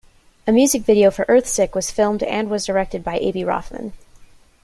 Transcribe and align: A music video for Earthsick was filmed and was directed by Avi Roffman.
A 0.47 0.51
music 0.51 0.81
video 0.81 1.11
for 1.11 1.25
Earthsick 1.25 1.75
was 1.75 1.91
filmed 1.91 2.23
and 2.23 2.49
was 2.49 2.65
directed 2.65 3.03
by 3.03 3.19
Avi 3.19 3.43
Roffman. 3.43 3.93